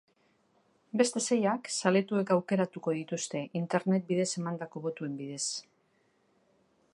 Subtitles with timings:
[1.01, 5.43] Beste seiak, zaletuek aukeratuko dituzte, internet bidez emandako botuen bidez.